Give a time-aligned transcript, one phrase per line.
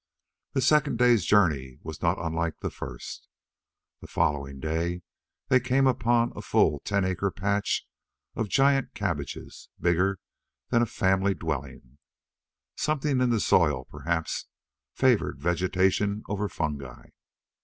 [0.53, 3.27] The second day's journey was not unlike the first.
[3.99, 5.03] The following day,
[5.47, 7.87] they came upon a full ten acre patch
[8.33, 10.19] of giant cabbages bigger
[10.69, 11.99] than a family dwelling.
[12.75, 14.47] Something in the soil, perhaps,
[14.91, 17.09] favored vegetation over fungi.